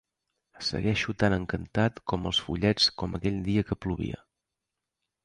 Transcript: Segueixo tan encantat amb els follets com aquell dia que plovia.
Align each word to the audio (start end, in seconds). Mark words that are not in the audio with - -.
Segueixo 0.67 1.13
tan 1.23 1.35
encantat 1.35 2.01
amb 2.17 2.29
els 2.29 2.39
follets 2.45 2.87
com 3.03 3.19
aquell 3.21 3.37
dia 3.51 3.65
que 3.69 3.79
plovia. 3.87 4.23